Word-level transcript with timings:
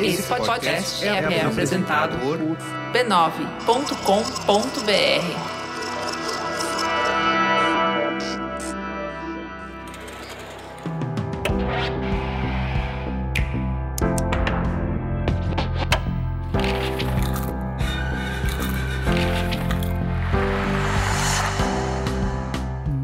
Esse 0.00 0.22
podcast 0.24 1.04
é, 1.04 1.08
é 1.08 1.44
apresentado 1.44 2.18
por 2.18 2.38
b9.com.br. 2.92 3.94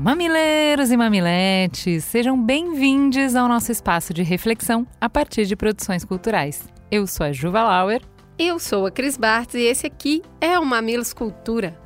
Mamileiros 0.03 0.91
e 0.91 0.97
mamiletes, 0.97 2.05
sejam 2.05 2.43
bem-vindos 2.43 3.37
ao 3.37 3.47
nosso 3.49 3.71
espaço 3.71 4.13
de 4.13 4.23
reflexão 4.23 4.87
a 5.01 5.09
partir 5.09 5.47
de 5.47 5.55
produções 5.55 6.05
culturais. 6.05 6.80
Eu 6.91 7.07
sou 7.07 7.25
a 7.25 7.33
Juva 7.33 7.63
Lauer. 7.63 8.03
Eu 8.37 8.59
sou 8.59 8.85
a 8.85 8.91
Cris 8.91 9.17
Bartz 9.17 9.55
e 9.55 9.61
esse 9.61 9.87
aqui 9.87 10.23
é 10.41 10.59
o 10.59 10.67
Mamilos 10.67 11.13
Cultura. 11.13 11.79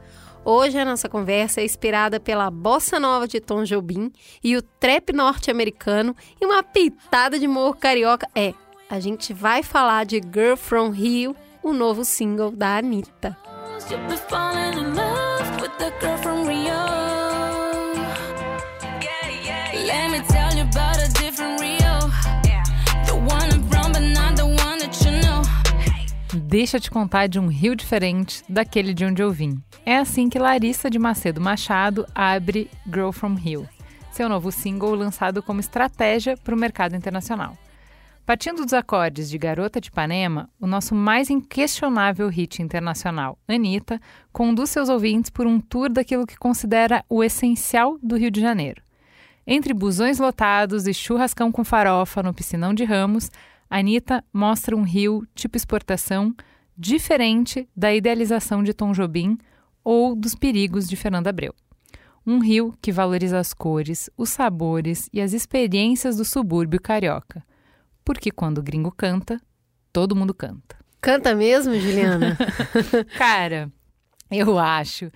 Hoje 0.42 0.78
a 0.78 0.84
nossa 0.84 1.10
conversa 1.10 1.60
é 1.60 1.64
inspirada 1.64 2.18
pela 2.18 2.50
bossa 2.50 2.98
nova 2.98 3.28
de 3.28 3.38
Tom 3.38 3.64
Jobim 3.64 4.10
e 4.42 4.56
o 4.56 4.62
trap 4.62 5.12
norte-americano 5.12 6.16
e 6.40 6.46
uma 6.46 6.62
pitada 6.62 7.38
de 7.38 7.46
morro 7.46 7.74
carioca. 7.74 8.26
É, 8.34 8.54
a 8.88 8.98
gente 8.98 9.34
vai 9.34 9.62
falar 9.62 10.06
de 10.06 10.22
Girl 10.22 10.56
From 10.56 10.88
Rio, 10.88 11.36
o 11.62 11.74
novo 11.74 12.02
single 12.02 12.50
da 12.50 12.78
Anitta. 12.78 13.36
Deixa 26.56 26.78
te 26.78 26.88
contar 26.88 27.26
de 27.26 27.40
um 27.40 27.48
rio 27.48 27.74
diferente 27.74 28.44
daquele 28.48 28.94
de 28.94 29.04
onde 29.04 29.20
eu 29.20 29.32
vim. 29.32 29.60
É 29.84 29.96
assim 29.96 30.28
que 30.28 30.38
Larissa 30.38 30.88
de 30.88 31.00
Macedo 31.00 31.40
Machado 31.40 32.06
abre 32.14 32.70
Girl 32.86 33.10
From 33.10 33.34
Rio, 33.34 33.68
seu 34.12 34.28
novo 34.28 34.52
single 34.52 34.94
lançado 34.94 35.42
como 35.42 35.58
estratégia 35.58 36.36
para 36.36 36.54
o 36.54 36.56
mercado 36.56 36.94
internacional. 36.94 37.58
Partindo 38.24 38.62
dos 38.62 38.72
acordes 38.72 39.28
de 39.28 39.36
Garota 39.36 39.80
de 39.80 39.88
Ipanema, 39.88 40.48
o 40.60 40.66
nosso 40.68 40.94
mais 40.94 41.28
inquestionável 41.28 42.28
hit 42.28 42.62
internacional, 42.62 43.36
Anitta, 43.48 44.00
conduz 44.32 44.70
seus 44.70 44.88
ouvintes 44.88 45.30
por 45.30 45.48
um 45.48 45.58
tour 45.58 45.90
daquilo 45.90 46.24
que 46.24 46.38
considera 46.38 47.04
o 47.08 47.24
essencial 47.24 47.98
do 48.00 48.16
Rio 48.16 48.30
de 48.30 48.40
Janeiro. 48.40 48.80
Entre 49.44 49.74
busões 49.74 50.20
lotados 50.20 50.86
e 50.86 50.94
churrascão 50.94 51.50
com 51.50 51.64
farofa 51.64 52.22
no 52.22 52.32
piscinão 52.32 52.72
de 52.72 52.84
Ramos, 52.84 53.28
Anitta 53.76 54.24
mostra 54.32 54.76
um 54.76 54.82
rio 54.82 55.26
tipo 55.34 55.56
exportação 55.56 56.32
diferente 56.78 57.68
da 57.74 57.92
idealização 57.92 58.62
de 58.62 58.72
Tom 58.72 58.92
Jobim 58.92 59.36
ou 59.82 60.14
dos 60.14 60.36
perigos 60.36 60.88
de 60.88 60.94
Fernanda 60.94 61.30
Abreu. 61.30 61.52
Um 62.24 62.38
rio 62.38 62.72
que 62.80 62.92
valoriza 62.92 63.36
as 63.36 63.52
cores, 63.52 64.08
os 64.16 64.30
sabores 64.30 65.08
e 65.12 65.20
as 65.20 65.32
experiências 65.32 66.16
do 66.16 66.24
subúrbio 66.24 66.80
carioca. 66.80 67.44
Porque 68.04 68.30
quando 68.30 68.58
o 68.58 68.62
gringo 68.62 68.92
canta, 68.92 69.40
todo 69.92 70.14
mundo 70.14 70.32
canta. 70.32 70.76
Canta 71.00 71.34
mesmo, 71.34 71.74
Juliana? 71.74 72.38
Cara, 73.18 73.72
eu 74.36 74.58
acho 74.58 75.10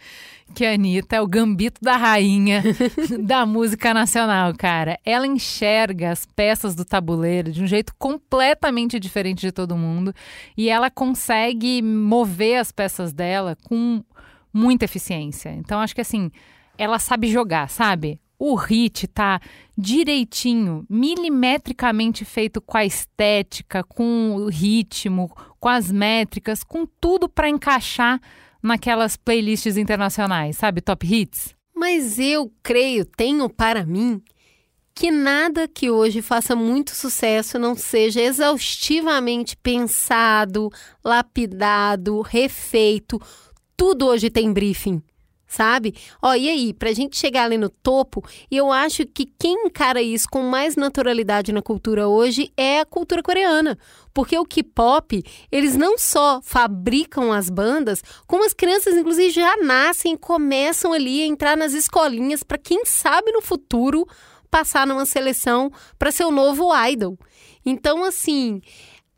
que 0.55 0.65
a 0.65 0.73
Anitta 0.73 1.17
é 1.17 1.21
o 1.21 1.27
gambito 1.27 1.81
da 1.83 1.97
rainha 1.97 2.63
da 3.21 3.45
música 3.45 3.93
nacional, 3.93 4.55
cara. 4.55 4.99
Ela 5.05 5.27
enxerga 5.27 6.11
as 6.11 6.25
peças 6.25 6.75
do 6.75 6.85
tabuleiro 6.85 7.53
de 7.53 7.63
um 7.63 7.67
jeito 7.67 7.95
completamente 7.99 8.99
diferente 8.99 9.41
de 9.41 9.53
todo 9.53 9.77
mundo 9.77 10.15
e 10.57 10.69
ela 10.69 10.91
consegue 10.91 11.83
mover 11.83 12.59
as 12.59 12.73
peças 12.73 13.13
dela 13.13 13.57
com 13.65 14.03
muita 14.53 14.85
eficiência. 14.85 15.51
Então, 15.51 15.81
acho 15.81 15.95
que 15.95 16.01
assim, 16.01 16.31
ela 16.77 16.99
sabe 16.99 17.29
jogar, 17.29 17.69
sabe? 17.69 18.21
O 18.39 18.55
hit 18.55 19.09
tá 19.09 19.41
direitinho, 19.77 20.87
milimetricamente 20.89 22.25
feito 22.25 22.61
com 22.61 22.79
a 22.79 22.85
estética, 22.85 23.83
com 23.83 24.37
o 24.37 24.49
ritmo, 24.49 25.29
com 25.59 25.69
as 25.69 25.91
métricas, 25.91 26.63
com 26.63 26.87
tudo 26.87 27.29
para 27.29 27.49
encaixar 27.49 28.21
naquelas 28.63 29.17
playlists 29.17 29.77
internacionais, 29.77 30.57
sabe? 30.57 30.81
Top 30.81 31.07
hits. 31.07 31.55
Mas 31.75 32.19
eu 32.19 32.53
creio, 32.63 33.05
tenho 33.05 33.49
para 33.49 33.87
mim, 33.87 34.21
que 34.95 35.11
nada 35.11 35.69
que 35.69 35.91
hoje 35.91 36.21
faça 36.21 36.57
muito 36.57 36.95
sucesso 36.95 37.59
não 37.59 37.77
seja 37.77 38.21
exaustivamente 38.21 39.57
pensado, 39.57 40.71
lapidado, 41.05 42.21
refeito. 42.21 43.21
Tudo 43.77 44.07
hoje 44.07 44.29
tem 44.29 44.53
briefing 44.53 45.03
sabe? 45.49 45.95
Ó, 46.23 46.35
e 46.35 46.49
aí, 46.49 46.75
pra 46.75 46.93
gente 46.93 47.17
chegar 47.17 47.45
ali 47.45 47.57
no 47.57 47.71
topo, 47.71 48.23
e 48.51 48.57
eu 48.57 48.71
acho 48.71 49.07
que 49.07 49.27
quem 49.39 49.67
encara 49.67 50.03
isso 50.03 50.29
com 50.31 50.43
mais 50.43 50.77
naturalidade 50.77 51.51
na 51.51 51.63
cultura 51.63 52.07
hoje 52.07 52.53
é 52.57 52.81
a 52.81 52.87
cultura 52.87 53.23
coreana. 53.23 53.79
Porque 54.13 54.39
o 54.39 54.45
K-pop, 54.45 55.25
eles 55.51 55.77
não 55.77 55.97
só 55.97 56.41
fabricam 56.43 57.33
as 57.33 57.49
bandas, 57.49 58.03
como 58.27 58.45
as 58.45 58.53
crianças, 58.53 58.95
inclusive, 58.95 59.31
já 59.31 59.57
nascem 59.57 60.17
começam 60.17 60.93
ali 60.93 61.23
a 61.23 61.27
entrar 61.27 61.57
nas 61.57 61.73
escolinhas 61.73 62.43
para 62.43 62.59
quem 62.59 62.85
sabe 62.85 63.33
no 63.33 63.41
futuro 63.41 64.07
passar 64.51 64.87
numa 64.87 65.07
seleção 65.07 65.71
para 65.99 66.11
ser 66.11 66.25
o 66.25 66.31
novo 66.31 66.71
idol. 66.87 67.19
Então, 67.65 68.05
assim, 68.05 68.61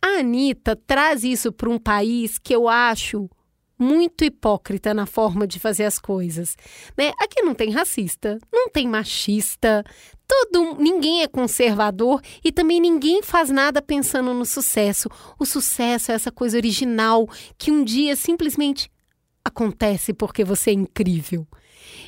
a 0.03 0.21
Anitta 0.21 0.75
traz 0.75 1.25
isso 1.25 1.53
para 1.53 1.71
um 1.71 1.79
país 1.79 2.39
que 2.39 2.55
eu 2.55 2.69
acho 2.69 3.29
muito 3.81 4.25
hipócrita 4.25 4.93
na 4.93 5.07
forma 5.07 5.47
de 5.47 5.59
fazer 5.59 5.85
as 5.85 5.99
coisas. 5.99 6.57
Né? 6.97 7.13
Aqui 7.19 7.43
não 7.43 7.55
tem 7.55 7.71
racista, 7.71 8.39
não 8.53 8.69
tem 8.69 8.87
machista, 8.87 9.83
todo, 10.29 10.77
ninguém 10.79 11.23
é 11.23 11.27
conservador 11.27 12.21
e 12.45 12.53
também 12.53 12.79
ninguém 12.79 13.23
faz 13.23 13.51
nada 13.51 13.81
pensando 13.81 14.35
no 14.35 14.45
sucesso. 14.45 15.09
O 15.39 15.47
sucesso 15.47 16.13
é 16.13 16.15
essa 16.15 16.31
coisa 16.31 16.59
original 16.59 17.27
que 17.57 17.71
um 17.71 17.83
dia 17.83 18.15
simplesmente 18.15 18.91
acontece 19.45 20.13
porque 20.13 20.45
você 20.45 20.71
é 20.71 20.75
incrível. 20.75 21.47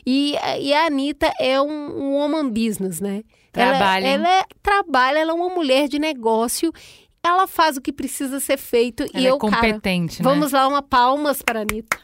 E, 0.06 0.36
e 0.60 0.74
a 0.74 0.86
Anitta 0.86 1.32
é 1.40 1.60
um, 1.60 1.66
um 1.68 2.12
woman 2.12 2.50
business, 2.50 3.00
né? 3.00 3.22
Trabalha. 3.50 4.06
Ela, 4.06 4.28
ela 4.28 4.40
é, 4.40 4.44
trabalha, 4.62 5.18
ela 5.18 5.30
é 5.32 5.34
uma 5.34 5.48
mulher 5.48 5.88
de 5.88 5.98
negócio 5.98 6.72
ela 7.24 7.46
faz 7.46 7.76
o 7.76 7.80
que 7.80 7.92
precisa 7.92 8.40
ser 8.40 8.56
feito 8.56 9.04
ela 9.04 9.10
e 9.14 9.26
é 9.26 9.30
eu, 9.30 9.38
competente, 9.38 10.18
cara, 10.18 10.28
né? 10.28 10.34
vamos 10.34 10.52
lá, 10.52 10.66
uma 10.66 10.82
palmas 10.82 11.40
para 11.40 11.60
a 11.60 11.62
Anitta. 11.62 11.98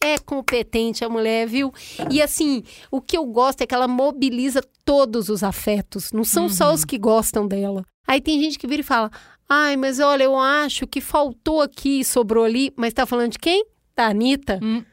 É 0.00 0.18
competente 0.18 1.04
a 1.04 1.08
mulher, 1.08 1.48
viu? 1.48 1.72
E 2.10 2.22
assim, 2.22 2.62
o 2.90 3.00
que 3.00 3.16
eu 3.16 3.24
gosto 3.24 3.62
é 3.62 3.66
que 3.66 3.74
ela 3.74 3.88
mobiliza 3.88 4.62
todos 4.84 5.28
os 5.28 5.42
afetos, 5.42 6.12
não 6.12 6.22
são 6.22 6.44
uhum. 6.44 6.48
só 6.48 6.72
os 6.72 6.84
que 6.84 6.96
gostam 6.96 7.48
dela. 7.48 7.84
Aí 8.06 8.20
tem 8.20 8.40
gente 8.40 8.58
que 8.58 8.66
vira 8.66 8.82
e 8.82 8.84
fala: 8.84 9.10
ai, 9.48 9.76
mas 9.76 9.98
olha, 9.98 10.24
eu 10.24 10.38
acho 10.38 10.86
que 10.86 11.00
faltou 11.00 11.60
aqui 11.60 12.00
e 12.00 12.04
sobrou 12.04 12.44
ali. 12.44 12.72
Mas 12.76 12.92
tá 12.92 13.04
falando 13.04 13.32
de 13.32 13.38
quem? 13.38 13.64
Da 13.96 14.06
Anitta. 14.06 14.60
Hum. 14.62 14.84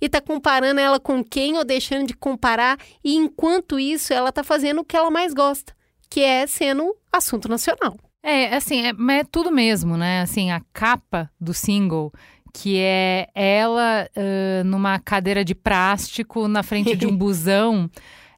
E 0.00 0.08
tá 0.08 0.20
comparando 0.20 0.80
ela 0.80 0.98
com 0.98 1.22
quem 1.22 1.56
ou 1.56 1.64
deixando 1.64 2.08
de 2.08 2.14
comparar. 2.14 2.78
E 3.04 3.14
enquanto 3.14 3.78
isso, 3.78 4.12
ela 4.12 4.32
tá 4.32 4.42
fazendo 4.42 4.80
o 4.80 4.84
que 4.84 4.96
ela 4.96 5.10
mais 5.10 5.32
gosta, 5.32 5.72
que 6.10 6.20
é 6.20 6.46
sendo 6.46 6.94
assunto 7.12 7.48
nacional. 7.48 7.96
É, 8.28 8.56
assim, 8.56 8.82
é, 8.84 9.18
é 9.18 9.24
tudo 9.24 9.52
mesmo, 9.52 9.96
né? 9.96 10.20
Assim, 10.20 10.50
a 10.50 10.60
capa 10.72 11.30
do 11.40 11.54
single 11.54 12.12
que 12.52 12.78
é 12.80 13.28
ela 13.34 14.08
uh, 14.16 14.64
numa 14.64 14.98
cadeira 14.98 15.44
de 15.44 15.54
plástico 15.54 16.48
na 16.48 16.62
frente 16.62 16.96
de 16.96 17.06
um 17.06 17.14
busão, 17.16 17.88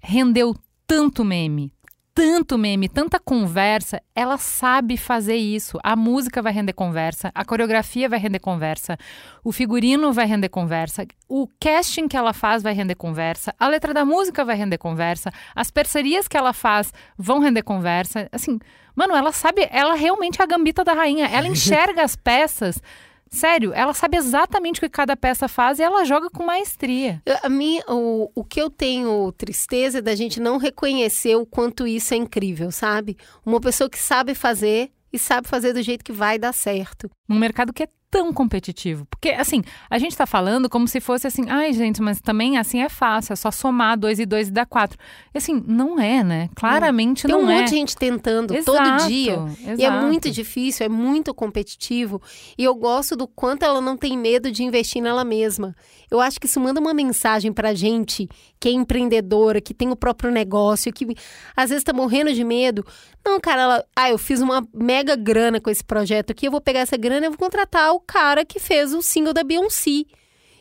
rendeu 0.02 0.54
tanto 0.86 1.24
meme, 1.24 1.72
tanto 2.18 2.58
meme, 2.58 2.88
tanta 2.88 3.20
conversa, 3.20 4.02
ela 4.12 4.36
sabe 4.38 4.96
fazer 4.96 5.36
isso. 5.36 5.78
A 5.84 5.94
música 5.94 6.42
vai 6.42 6.52
render 6.52 6.72
conversa, 6.72 7.30
a 7.32 7.44
coreografia 7.44 8.08
vai 8.08 8.18
render 8.18 8.40
conversa, 8.40 8.98
o 9.44 9.52
figurino 9.52 10.12
vai 10.12 10.26
render 10.26 10.48
conversa, 10.48 11.06
o 11.28 11.46
casting 11.60 12.08
que 12.08 12.16
ela 12.16 12.32
faz 12.32 12.60
vai 12.60 12.74
render 12.74 12.96
conversa, 12.96 13.54
a 13.56 13.68
letra 13.68 13.94
da 13.94 14.04
música 14.04 14.44
vai 14.44 14.56
render 14.56 14.78
conversa, 14.78 15.32
as 15.54 15.70
parcerias 15.70 16.26
que 16.26 16.36
ela 16.36 16.52
faz 16.52 16.92
vão 17.16 17.38
render 17.38 17.62
conversa. 17.62 18.28
Assim, 18.32 18.58
mano, 18.96 19.14
ela 19.14 19.30
sabe, 19.30 19.68
ela 19.70 19.94
realmente 19.94 20.40
é 20.40 20.42
a 20.42 20.48
gambita 20.48 20.82
da 20.82 20.94
rainha. 20.94 21.28
Ela 21.28 21.46
enxerga 21.46 22.02
as 22.02 22.16
peças 22.16 22.82
Sério, 23.30 23.72
ela 23.74 23.94
sabe 23.94 24.16
exatamente 24.16 24.78
o 24.78 24.80
que 24.80 24.88
cada 24.88 25.16
peça 25.16 25.48
faz 25.48 25.78
e 25.78 25.82
ela 25.82 26.04
joga 26.04 26.30
com 26.30 26.44
maestria. 26.44 27.22
A 27.42 27.48
mim, 27.48 27.80
o, 27.88 28.30
o 28.34 28.44
que 28.44 28.60
eu 28.60 28.70
tenho 28.70 29.30
tristeza 29.32 29.98
é 29.98 30.02
da 30.02 30.14
gente 30.14 30.40
não 30.40 30.56
reconhecer 30.56 31.36
o 31.36 31.46
quanto 31.46 31.86
isso 31.86 32.14
é 32.14 32.16
incrível, 32.16 32.70
sabe? 32.70 33.16
Uma 33.44 33.60
pessoa 33.60 33.88
que 33.88 33.98
sabe 33.98 34.34
fazer 34.34 34.90
e 35.12 35.18
sabe 35.18 35.48
fazer 35.48 35.72
do 35.72 35.82
jeito 35.82 36.04
que 36.04 36.12
vai 36.12 36.38
dar 36.38 36.52
certo. 36.52 37.10
Um 37.28 37.38
mercado 37.38 37.72
que 37.72 37.82
é 37.82 37.88
tão 38.10 38.32
competitivo. 38.32 39.06
Porque, 39.06 39.30
assim, 39.30 39.62
a 39.88 39.98
gente 39.98 40.16
tá 40.16 40.26
falando 40.26 40.68
como 40.68 40.88
se 40.88 41.00
fosse 41.00 41.26
assim, 41.26 41.44
ai, 41.48 41.72
gente, 41.72 42.00
mas 42.00 42.20
também 42.20 42.56
assim 42.56 42.82
é 42.82 42.88
fácil, 42.88 43.32
é 43.32 43.36
só 43.36 43.50
somar 43.50 43.98
dois 43.98 44.18
e 44.18 44.26
dois 44.26 44.48
e 44.48 44.50
dar 44.50 44.66
quatro. 44.66 44.98
E 45.34 45.38
assim, 45.38 45.62
não 45.66 46.00
é, 46.00 46.24
né? 46.24 46.48
Claramente 46.54 47.26
Tem 47.26 47.32
não 47.32 47.42
um 47.42 47.50
é. 47.50 47.58
monte 47.58 47.70
de 47.70 47.76
gente 47.76 47.96
tentando 47.96 48.54
Exato, 48.54 48.76
todo 48.76 49.08
dia. 49.08 49.38
E 49.60 49.68
é 49.68 49.72
exato. 49.72 50.06
muito 50.06 50.30
difícil, 50.30 50.86
é 50.86 50.88
muito 50.88 51.34
competitivo. 51.34 52.20
E 52.56 52.64
eu 52.64 52.74
gosto 52.74 53.14
do 53.14 53.26
quanto 53.26 53.64
ela 53.64 53.80
não 53.80 53.96
tem 53.96 54.16
medo 54.16 54.50
de 54.50 54.62
investir 54.62 55.02
nela 55.02 55.24
mesma. 55.24 55.74
Eu 56.10 56.20
acho 56.20 56.40
que 56.40 56.46
isso 56.46 56.58
manda 56.58 56.80
uma 56.80 56.94
mensagem 56.94 57.52
pra 57.52 57.74
gente 57.74 58.28
que 58.58 58.68
é 58.68 58.72
empreendedora, 58.72 59.60
que 59.60 59.74
tem 59.74 59.90
o 59.90 59.96
próprio 59.96 60.30
negócio, 60.30 60.92
que 60.92 61.06
às 61.54 61.70
vezes 61.70 61.84
tá 61.84 61.92
morrendo 61.92 62.32
de 62.32 62.42
medo. 62.42 62.84
Não, 63.24 63.38
cara, 63.38 63.62
ela, 63.62 63.84
ah, 63.94 64.10
eu 64.10 64.18
fiz 64.18 64.40
uma 64.40 64.66
mega 64.72 65.14
grana 65.14 65.60
com 65.60 65.68
esse 65.68 65.84
projeto 65.84 66.30
aqui, 66.30 66.46
eu 66.46 66.50
vou 66.50 66.60
pegar 66.60 66.80
essa 66.80 66.96
grana 66.96 67.26
e 67.26 67.28
vou 67.28 67.38
contratar 67.38 67.92
o 67.98 68.00
cara 68.00 68.44
que 68.44 68.58
fez 68.58 68.94
o 68.94 69.02
single 69.02 69.34
da 69.34 69.42
Beyoncé. 69.42 70.04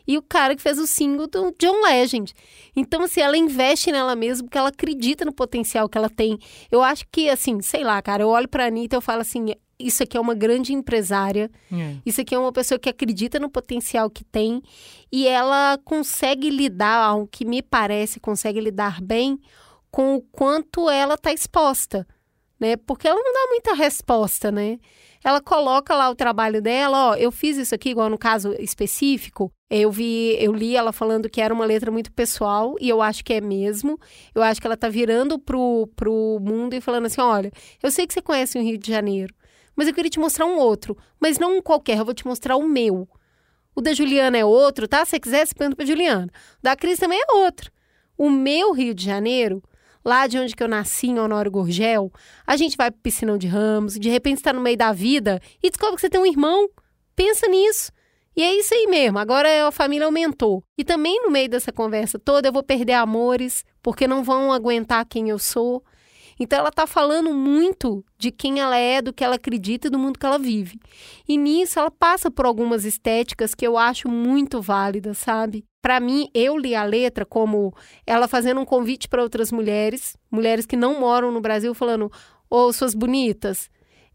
E 0.09 0.17
o 0.17 0.21
cara 0.21 0.55
que 0.55 0.61
fez 0.61 0.79
o 0.79 0.87
single 0.87 1.27
do 1.27 1.53
John 1.59 1.81
Legend. 1.83 2.33
Então, 2.73 3.03
assim, 3.03 3.19
ela 3.19 3.35
investe 3.35 3.91
nela 3.91 4.15
mesma 4.15 4.45
porque 4.45 4.57
ela 4.57 4.69
acredita 4.69 5.25
no 5.25 5.33
potencial 5.33 5.89
que 5.89 5.97
ela 5.97 6.09
tem. 6.09 6.39
Eu 6.71 6.81
acho 6.81 7.03
que, 7.11 7.29
assim, 7.29 7.61
sei 7.61 7.83
lá, 7.83 8.01
cara, 8.01 8.23
eu 8.23 8.29
olho 8.29 8.47
pra 8.47 8.67
Anitta 8.67 8.95
e 8.95 8.97
eu 8.97 9.01
falo 9.01 9.19
assim: 9.19 9.53
isso 9.77 10.03
aqui 10.03 10.17
é 10.17 10.19
uma 10.19 10.33
grande 10.33 10.73
empresária. 10.73 11.51
É. 11.71 11.97
Isso 12.05 12.21
aqui 12.21 12.33
é 12.33 12.39
uma 12.39 12.53
pessoa 12.53 12.79
que 12.79 12.89
acredita 12.89 13.37
no 13.37 13.49
potencial 13.49 14.09
que 14.09 14.23
tem 14.23 14.61
e 15.11 15.27
ela 15.27 15.77
consegue 15.83 16.49
lidar, 16.49 17.03
ao 17.03 17.27
que 17.27 17.43
me 17.43 17.61
parece, 17.61 18.19
consegue 18.19 18.59
lidar 18.59 19.01
bem 19.01 19.37
com 19.91 20.15
o 20.15 20.21
quanto 20.21 20.89
ela 20.89 21.15
está 21.15 21.33
exposta, 21.33 22.07
né? 22.59 22.75
Porque 22.77 23.07
ela 23.07 23.21
não 23.21 23.33
dá 23.33 23.49
muita 23.49 23.73
resposta, 23.73 24.51
né? 24.51 24.79
Ela 25.23 25.41
coloca 25.41 25.95
lá 25.95 26.09
o 26.09 26.15
trabalho 26.15 26.61
dela, 26.61 27.09
ó, 27.09 27.15
eu 27.15 27.31
fiz 27.31 27.57
isso 27.57 27.73
aqui, 27.73 27.89
igual 27.89 28.09
no 28.09 28.17
caso 28.17 28.53
específico, 28.59 29.51
eu 29.69 29.91
vi, 29.91 30.37
eu 30.39 30.53
li 30.53 30.75
ela 30.75 30.93
falando 30.93 31.29
que 31.29 31.41
era 31.41 31.53
uma 31.53 31.65
letra 31.65 31.91
muito 31.91 32.11
pessoal, 32.11 32.75
e 32.79 32.87
eu 32.87 33.01
acho 33.01 33.23
que 33.25 33.33
é 33.33 33.41
mesmo. 33.41 33.99
Eu 34.33 34.41
acho 34.41 34.61
que 34.61 34.67
ela 34.67 34.77
tá 34.77 34.87
virando 34.87 35.37
pro, 35.37 35.89
pro 35.95 36.39
mundo 36.41 36.73
e 36.73 36.81
falando 36.81 37.07
assim: 37.07 37.19
olha, 37.21 37.51
eu 37.83 37.91
sei 37.91 38.07
que 38.07 38.13
você 38.13 38.21
conhece 38.21 38.57
o 38.57 38.61
Rio 38.61 38.77
de 38.77 38.89
Janeiro, 38.89 39.33
mas 39.75 39.87
eu 39.87 39.93
queria 39.93 40.09
te 40.09 40.19
mostrar 40.19 40.45
um 40.45 40.57
outro, 40.57 40.97
mas 41.19 41.37
não 41.37 41.57
um 41.57 41.61
qualquer, 41.61 41.97
eu 41.97 42.05
vou 42.05 42.13
te 42.13 42.25
mostrar 42.25 42.55
o 42.55 42.67
meu. 42.67 43.07
O 43.75 43.81
da 43.81 43.93
Juliana 43.93 44.37
é 44.37 44.45
outro, 44.45 44.87
tá? 44.87 45.05
Se 45.05 45.11
você 45.11 45.19
quiser, 45.19 45.45
você 45.45 45.53
pergunta 45.53 45.75
pra 45.75 45.85
Juliana. 45.85 46.31
O 46.59 46.63
da 46.63 46.75
Cris 46.75 46.97
também 46.97 47.19
é 47.21 47.33
outro. 47.33 47.71
O 48.17 48.27
meu 48.27 48.71
Rio 48.71 48.95
de 48.95 49.05
Janeiro, 49.05 49.61
lá 50.07 50.25
de 50.25 50.39
onde 50.39 50.55
que 50.55 50.63
eu 50.63 50.69
nasci, 50.69 51.07
em 51.07 51.19
Honório 51.19 51.51
Gorgel, 51.51 52.09
a 52.45 52.55
gente 52.55 52.77
vai 52.77 52.89
pro 52.89 53.01
Piscinão 53.01 53.37
de 53.37 53.45
Ramos, 53.45 53.99
de 53.99 54.09
repente 54.09 54.37
está 54.37 54.53
no 54.53 54.61
meio 54.61 54.77
da 54.77 54.93
vida 54.93 55.41
e 55.61 55.69
descobre 55.69 55.95
que 55.95 56.01
você 56.01 56.09
tem 56.09 56.21
um 56.21 56.25
irmão. 56.25 56.69
Pensa 57.13 57.45
nisso. 57.47 57.91
E 58.33 58.41
é 58.41 58.53
isso 58.55 58.73
aí 58.73 58.87
mesmo, 58.87 59.19
agora 59.19 59.67
a 59.67 59.71
família 59.71 60.05
aumentou. 60.05 60.63
E 60.77 60.85
também 60.85 61.21
no 61.23 61.29
meio 61.29 61.49
dessa 61.49 61.73
conversa 61.73 62.17
toda 62.17 62.47
eu 62.47 62.53
vou 62.53 62.63
perder 62.63 62.93
amores, 62.93 63.65
porque 63.83 64.07
não 64.07 64.23
vão 64.23 64.53
aguentar 64.53 65.05
quem 65.05 65.29
eu 65.29 65.37
sou. 65.37 65.83
Então 66.39 66.59
ela 66.59 66.69
está 66.69 66.87
falando 66.87 67.33
muito 67.33 68.05
de 68.17 68.31
quem 68.31 68.59
ela 68.59 68.77
é, 68.77 69.01
do 69.01 69.11
que 69.11 69.25
ela 69.25 69.35
acredita 69.35 69.87
e 69.87 69.89
do 69.89 69.99
mundo 69.99 70.17
que 70.17 70.25
ela 70.25 70.39
vive. 70.39 70.79
E 71.27 71.35
nisso 71.35 71.79
ela 71.79 71.91
passa 71.91 72.31
por 72.31 72.45
algumas 72.45 72.85
estéticas 72.85 73.53
que 73.53 73.67
eu 73.67 73.77
acho 73.77 74.07
muito 74.07 74.61
válidas, 74.61 75.17
sabe? 75.17 75.65
Para 75.87 76.01
mim, 76.01 76.29
eu 76.33 76.57
li 76.57 76.75
a 76.75 76.83
letra 76.83 77.25
como 77.25 77.73
ela 78.05 78.27
fazendo 78.27 78.59
um 78.59 78.65
convite 78.65 79.07
para 79.07 79.23
outras 79.23 79.53
mulheres, 79.53 80.17
mulheres 80.29 80.65
que 80.65 80.75
não 80.75 80.99
moram 80.99 81.31
no 81.31 81.39
Brasil, 81.39 81.73
falando: 81.73 82.11
Ô, 82.49 82.73
suas 82.73 82.93
bonitas, 82.93 83.69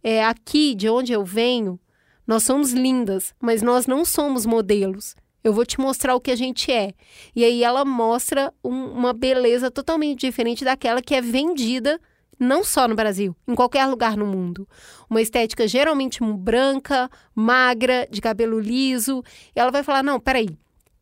é, 0.05 0.23
aqui 0.23 0.75
de 0.75 0.91
onde 0.91 1.15
eu 1.15 1.25
venho, 1.25 1.81
nós 2.27 2.43
somos 2.43 2.73
lindas, 2.73 3.35
mas 3.41 3.63
nós 3.63 3.87
não 3.87 4.05
somos 4.05 4.45
modelos. 4.45 5.17
Eu 5.43 5.55
vou 5.55 5.65
te 5.65 5.81
mostrar 5.81 6.15
o 6.15 6.21
que 6.21 6.31
a 6.31 6.37
gente 6.37 6.71
é. 6.71 6.93
E 7.35 7.43
aí 7.43 7.65
ela 7.65 7.87
mostra 7.87 8.53
um- 8.63 8.91
uma 8.93 9.15
beleza 9.15 9.71
totalmente 9.71 10.21
diferente 10.21 10.67
daquela 10.67 11.01
que 11.01 11.15
é 11.15 11.23
vendida 11.23 11.99
não 12.39 12.63
só 12.63 12.87
no 12.87 12.95
Brasil, 12.95 13.35
em 13.49 13.55
qualquer 13.55 13.87
lugar 13.87 14.15
no 14.15 14.27
mundo. 14.27 14.69
Uma 15.09 15.23
estética 15.23 15.67
geralmente 15.67 16.23
branca, 16.23 17.09
magra, 17.35 18.07
de 18.11 18.21
cabelo 18.21 18.61
liso. 18.61 19.23
E 19.57 19.59
ela 19.59 19.71
vai 19.71 19.83
falar: 19.83 20.03
não, 20.03 20.21
peraí, 20.21 20.49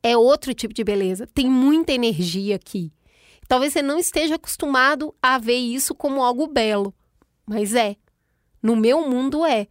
é 0.03 0.17
outro 0.17 0.55
tipo 0.55 0.75
de 0.75 0.85
beleza. 0.85 1.27
Tem 1.27 1.49
muita 1.49 1.93
energia 1.93 2.57
aqui. 2.57 2.93
Talvez 3.49 3.73
você 3.73 3.83
não 3.83 3.99
esteja 3.99 4.37
acostumado 4.37 5.15
a 5.21 5.39
ver 5.39 5.57
isso 5.57 5.95
como 5.95 6.23
algo 6.23 6.47
belo, 6.47 6.95
mas 7.47 7.75
é. 7.75 7.97
No 8.63 8.77
meu 8.77 9.09
mundo 9.09 9.45
é. 9.45 9.67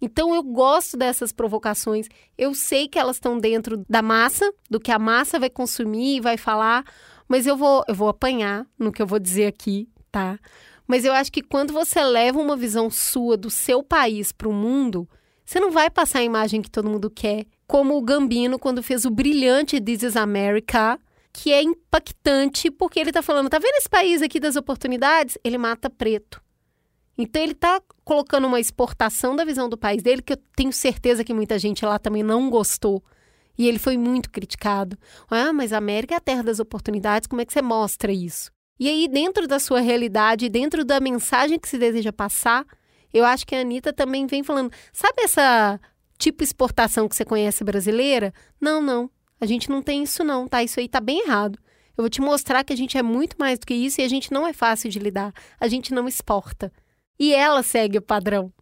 Então 0.00 0.34
eu 0.34 0.42
gosto 0.42 0.96
dessas 0.96 1.32
provocações. 1.32 2.08
Eu 2.36 2.54
sei 2.54 2.86
que 2.86 2.98
elas 2.98 3.16
estão 3.16 3.38
dentro 3.38 3.82
da 3.88 4.02
massa, 4.02 4.52
do 4.68 4.78
que 4.78 4.92
a 4.92 4.98
massa 4.98 5.38
vai 5.38 5.48
consumir 5.48 6.16
e 6.16 6.20
vai 6.20 6.36
falar, 6.36 6.84
mas 7.26 7.46
eu 7.46 7.56
vou, 7.56 7.82
eu 7.88 7.94
vou 7.94 8.08
apanhar 8.08 8.66
no 8.78 8.92
que 8.92 9.00
eu 9.00 9.06
vou 9.06 9.18
dizer 9.18 9.46
aqui, 9.46 9.88
tá? 10.12 10.38
Mas 10.86 11.04
eu 11.04 11.12
acho 11.12 11.32
que 11.32 11.42
quando 11.42 11.72
você 11.72 12.02
leva 12.04 12.38
uma 12.38 12.56
visão 12.56 12.90
sua 12.90 13.36
do 13.36 13.50
seu 13.50 13.82
país 13.82 14.30
para 14.30 14.48
o 14.48 14.52
mundo, 14.52 15.08
você 15.44 15.58
não 15.58 15.70
vai 15.70 15.90
passar 15.90 16.20
a 16.20 16.24
imagem 16.24 16.62
que 16.62 16.70
todo 16.70 16.90
mundo 16.90 17.10
quer, 17.10 17.46
como 17.66 17.96
o 17.96 18.02
Gambino 18.02 18.58
quando 18.58 18.82
fez 18.82 19.04
o 19.04 19.10
brilhante 19.10 19.80
This 19.80 20.02
is 20.02 20.16
America, 20.16 20.98
que 21.32 21.52
é 21.52 21.62
impactante 21.62 22.70
porque 22.70 22.98
ele 22.98 23.12
tá 23.12 23.22
falando, 23.22 23.50
tá 23.50 23.58
vendo 23.58 23.76
esse 23.76 23.88
país 23.88 24.22
aqui 24.22 24.40
das 24.40 24.56
oportunidades? 24.56 25.36
Ele 25.44 25.58
mata 25.58 25.90
preto. 25.90 26.40
Então 27.18 27.42
ele 27.42 27.54
tá 27.54 27.80
colocando 28.04 28.46
uma 28.46 28.60
exportação 28.60 29.34
da 29.34 29.44
visão 29.44 29.68
do 29.68 29.76
país 29.76 30.02
dele 30.02 30.22
que 30.22 30.34
eu 30.34 30.38
tenho 30.54 30.72
certeza 30.72 31.24
que 31.24 31.34
muita 31.34 31.58
gente 31.58 31.84
lá 31.84 31.98
também 31.98 32.22
não 32.22 32.50
gostou. 32.50 33.02
E 33.58 33.66
ele 33.66 33.78
foi 33.78 33.96
muito 33.96 34.30
criticado. 34.30 34.98
Ah, 35.30 35.52
mas 35.52 35.72
a 35.72 35.78
América 35.78 36.14
é 36.14 36.18
a 36.18 36.20
terra 36.20 36.42
das 36.42 36.60
oportunidades, 36.60 37.26
como 37.26 37.40
é 37.40 37.44
que 37.44 37.52
você 37.52 37.62
mostra 37.62 38.12
isso? 38.12 38.50
E 38.78 38.88
aí, 38.90 39.08
dentro 39.08 39.48
da 39.48 39.58
sua 39.58 39.80
realidade, 39.80 40.50
dentro 40.50 40.84
da 40.84 41.00
mensagem 41.00 41.58
que 41.58 41.66
se 41.66 41.78
deseja 41.78 42.12
passar, 42.12 42.66
eu 43.12 43.24
acho 43.24 43.46
que 43.46 43.54
a 43.54 43.60
Anitta 43.60 43.92
também 43.92 44.26
vem 44.26 44.42
falando, 44.42 44.70
sabe 44.92 45.22
essa 45.22 45.80
tipo 46.16 46.42
exportação 46.42 47.08
que 47.08 47.16
você 47.16 47.24
conhece 47.24 47.64
brasileira? 47.64 48.32
Não, 48.60 48.80
não. 48.80 49.10
A 49.40 49.46
gente 49.46 49.68
não 49.68 49.82
tem 49.82 50.02
isso 50.02 50.24
não, 50.24 50.48
tá? 50.48 50.62
Isso 50.62 50.80
aí 50.80 50.88
tá 50.88 51.00
bem 51.00 51.26
errado. 51.26 51.58
Eu 51.96 52.02
vou 52.02 52.10
te 52.10 52.20
mostrar 52.20 52.62
que 52.64 52.72
a 52.72 52.76
gente 52.76 52.98
é 52.98 53.02
muito 53.02 53.36
mais 53.38 53.58
do 53.58 53.66
que 53.66 53.74
isso 53.74 54.00
e 54.00 54.04
a 54.04 54.08
gente 54.08 54.32
não 54.32 54.46
é 54.46 54.52
fácil 54.52 54.90
de 54.90 54.98
lidar. 54.98 55.32
A 55.58 55.66
gente 55.68 55.94
não 55.94 56.06
exporta. 56.06 56.72
E 57.18 57.34
ela 57.34 57.62
segue 57.62 57.98
o 57.98 58.02
padrão. 58.02 58.52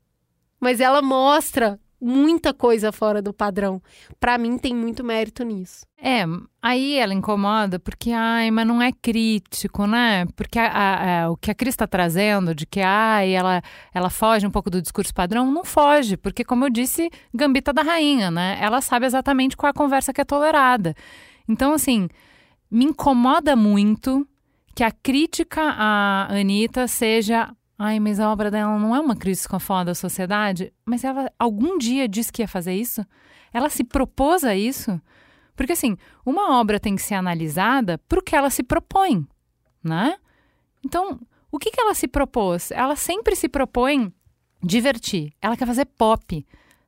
Mas 0.61 0.81
ela 0.81 1.03
mostra 1.03 1.81
muita 2.05 2.53
coisa 2.53 2.93
fora 2.93 3.23
do 3.23 3.33
padrão. 3.33 3.81
Pra 4.21 4.37
mim 4.37 4.59
tem 4.59 4.75
muito 4.75 5.03
mérito 5.03 5.43
nisso. 5.43 5.87
É, 6.01 6.25
aí 6.61 6.97
ela 6.99 7.15
incomoda 7.15 7.79
porque, 7.79 8.11
ai, 8.13 8.51
mas 8.51 8.67
não 8.67 8.83
é 8.83 8.93
crítico, 8.93 9.87
né? 9.87 10.27
Porque 10.37 10.59
a- 10.59 10.69
a- 10.71 11.23
a- 11.25 11.31
o 11.31 11.37
que 11.37 11.51
a 11.51 11.55
Cris 11.55 11.73
está 11.73 11.87
trazendo 11.87 12.55
de 12.55 12.67
que, 12.67 12.81
ai, 12.81 13.33
ela, 13.33 13.63
ela 13.95 14.11
foge 14.11 14.47
um 14.47 14.51
pouco 14.51 14.69
do 14.69 14.83
discurso 14.83 15.15
padrão, 15.15 15.51
não 15.51 15.65
foge, 15.65 16.17
porque, 16.19 16.45
como 16.45 16.67
eu 16.67 16.71
disse, 16.71 17.11
gambita 17.33 17.73
da 17.73 17.81
rainha, 17.83 18.31
né? 18.31 18.59
Ela 18.61 18.83
sabe 18.83 19.07
exatamente 19.07 19.57
qual 19.57 19.69
é 19.69 19.71
a 19.71 19.75
conversa 19.75 20.13
que 20.13 20.21
é 20.21 20.25
tolerada. 20.25 20.95
Então, 21.49 21.73
assim, 21.73 22.09
me 22.71 22.85
incomoda 22.85 23.57
muito 23.57 24.27
que 24.75 24.85
a 24.85 24.91
crítica 24.91 25.63
à 25.63 26.27
Anitta 26.31 26.87
seja. 26.87 27.49
Ai, 27.79 27.99
mas 27.99 28.21
a 28.21 28.31
obra 28.31 28.51
dela 28.51 28.79
não 28.79 28.95
é 28.95 29.01
uma 29.01 29.17
crítica 29.17 29.59
foda 29.59 29.87
da 29.87 29.95
sociedade. 29.95 30.73
Mas 30.85 31.03
ela 31.03 31.33
algum 31.39 31.77
dia 31.77 32.09
disse 32.09 32.33
que 32.33 32.43
ia 32.43 32.49
fazer 32.49 32.75
isso? 32.75 33.05
Ela 33.53 33.69
se 33.69 33.83
propôs 33.85 34.45
a 34.45 34.55
isso? 34.55 35.01
Porque, 35.57 35.73
assim, 35.73 35.97
uma 36.25 36.59
obra 36.59 36.81
tem 36.81 36.97
que 36.97 37.03
ser 37.03 37.15
analisada 37.15 37.99
para 38.09 38.19
o 38.19 38.23
que 38.23 38.35
ela 38.35 38.51
se 38.51 38.63
propõe, 38.63 39.27
né? 39.83 40.17
Então, 40.85 41.21
o 41.51 41.59
que, 41.59 41.71
que 41.71 41.81
ela 41.81 41.95
se 41.95 42.09
propôs? 42.09 42.71
Ela 42.73 42.97
sempre 42.97 43.37
se 43.37 43.49
propõe 43.49 44.13
divertir. 44.63 45.33
Ela 45.41 45.57
quer 45.57 45.67
fazer 45.67 45.85
pop, 45.85 46.45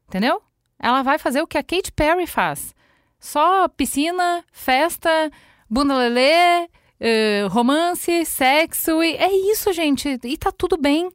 entendeu? 0.09 0.43
Ela 0.79 1.03
vai 1.03 1.19
fazer 1.19 1.41
o 1.41 1.47
que 1.47 1.57
a 1.57 1.63
Katy 1.63 1.93
Perry 1.93 2.27
faz. 2.27 2.75
Só 3.19 3.69
piscina, 3.69 4.45
festa, 4.51 5.31
bunda 5.71 5.97
lelê, 5.97 6.69
eh, 7.01 7.47
romance, 7.51 8.25
sexo. 8.25 9.03
E 9.03 9.17
é 9.17 9.31
isso, 9.53 9.73
gente. 9.73 10.19
E 10.25 10.37
tá 10.37 10.51
tudo 10.51 10.77
bem. 10.77 11.11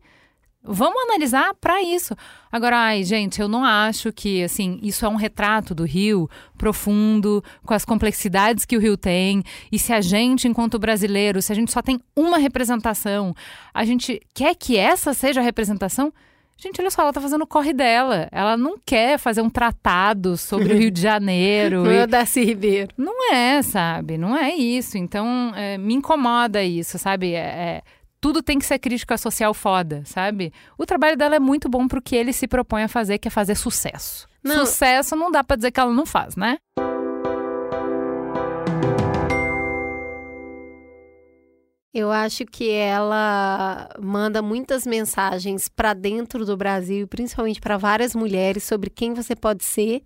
Vamos 0.64 1.02
analisar 1.04 1.56
para 1.56 1.82
isso. 1.82 2.16
Agora, 2.52 2.78
ai, 2.78 3.04
gente, 3.04 3.42
eu 3.42 3.48
não 3.48 3.66
acho 3.66 4.14
que, 4.14 4.44
assim, 4.44 4.80
isso 4.84 5.04
é 5.04 5.10
um 5.10 5.16
retrato 5.16 5.74
do 5.74 5.84
Rio 5.84 6.30
profundo, 6.56 7.44
com 7.66 7.74
as 7.74 7.84
complexidades 7.84 8.64
que 8.64 8.78
o 8.78 8.80
Rio 8.80 8.96
tem. 8.96 9.42
E 9.72 9.80
se 9.80 9.92
a 9.92 10.02
gente, 10.02 10.48
enquanto 10.48 10.78
brasileiro, 10.78 11.42
se 11.42 11.52
a 11.52 11.56
gente 11.56 11.72
só 11.72 11.82
tem 11.82 12.00
uma 12.16 12.38
representação, 12.38 13.34
a 13.74 13.84
gente 13.84 14.22
quer 14.36 14.54
que 14.54 14.78
essa 14.78 15.16
seja 15.16 15.42
a 15.42 15.44
representação? 15.44 16.14
Gente, 16.62 16.80
olha 16.80 16.92
só, 16.92 17.02
ela 17.02 17.12
tá 17.14 17.20
fazendo 17.20 17.42
o 17.42 17.48
corre 17.48 17.74
dela. 17.74 18.28
Ela 18.32 18.56
não 18.56 18.78
quer 18.86 19.18
fazer 19.18 19.42
um 19.42 19.50
tratado 19.50 20.38
sobre 20.38 20.74
o 20.74 20.78
Rio 20.78 20.92
de 20.92 21.02
Janeiro. 21.02 21.84
Não 21.84 21.92
e- 21.92 21.98
é 21.98 22.04
o 22.04 22.08
Darcy 22.08 22.44
Ribeiro. 22.46 22.94
não 22.96 23.34
é, 23.34 23.62
sabe? 23.64 24.18
Não 24.18 24.38
é 24.38 24.54
isso. 24.54 24.98
Então, 24.98 25.52
é, 25.56 25.78
me 25.78 25.96
incomoda 25.96 26.64
isso, 26.64 27.00
sabe? 27.00 27.34
É, 27.34 27.40
é, 27.40 27.82
tudo 28.20 28.44
tem 28.44 28.60
que 28.60 28.66
ser 28.66 28.78
crítica 28.78 29.18
social 29.18 29.54
foda, 29.56 30.04
sabe? 30.06 30.54
O 30.78 30.86
trabalho 30.86 31.18
dela 31.18 31.36
é 31.36 31.40
muito 31.40 31.68
bom 31.68 31.88
pro 31.88 32.02
que 32.02 32.16
ele 32.16 32.32
se 32.32 32.48
propõe 32.48 32.84
a 32.84 32.88
fazer, 32.88 33.18
que 33.18 33.28
é 33.28 33.32
fazer 33.32 33.56
sucesso. 33.56 34.28
Não. 34.44 34.66
Sucesso 34.66 35.16
não 35.16 35.32
dá 35.32 35.44
pra 35.44 35.56
dizer 35.56 35.72
que 35.72 35.80
ela 35.80 35.92
não 35.92 36.06
faz, 36.06 36.36
né? 36.36 36.58
Eu 41.94 42.10
acho 42.10 42.46
que 42.46 42.70
ela 42.70 43.90
manda 44.00 44.42
muitas 44.42 44.86
mensagens 44.86 45.68
para 45.68 45.94
dentro 45.94 46.46
do 46.46 46.56
Brasil, 46.56 47.06
principalmente 47.06 47.60
para 47.60 47.78
várias 47.78 48.16
mulheres, 48.16 48.64
sobre 48.64 48.90
quem 48.90 49.14
você 49.14 49.36
pode 49.36 49.66
ser 49.66 50.02